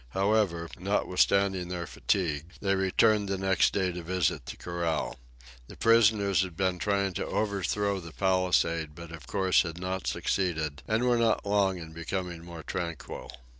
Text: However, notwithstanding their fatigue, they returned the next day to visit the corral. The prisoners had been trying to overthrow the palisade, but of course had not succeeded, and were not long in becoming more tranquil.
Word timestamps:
However, 0.17 0.67
notwithstanding 0.79 1.67
their 1.67 1.85
fatigue, 1.85 2.53
they 2.59 2.73
returned 2.73 3.29
the 3.29 3.37
next 3.37 3.71
day 3.71 3.91
to 3.91 4.01
visit 4.01 4.47
the 4.47 4.57
corral. 4.57 5.19
The 5.67 5.77
prisoners 5.77 6.41
had 6.41 6.57
been 6.57 6.79
trying 6.79 7.13
to 7.13 7.25
overthrow 7.27 7.99
the 7.99 8.11
palisade, 8.11 8.95
but 8.95 9.11
of 9.11 9.27
course 9.27 9.61
had 9.61 9.77
not 9.79 10.07
succeeded, 10.07 10.81
and 10.87 11.03
were 11.03 11.19
not 11.19 11.45
long 11.45 11.77
in 11.77 11.93
becoming 11.93 12.43
more 12.43 12.63
tranquil. 12.63 13.31